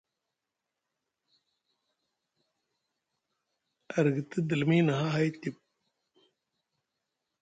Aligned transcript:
A 3.95 3.99
rgiti 4.05 4.39
dilimi 4.47 4.79
na 4.85 4.93
hahay 5.01 5.29
tiɓ, 5.41 5.55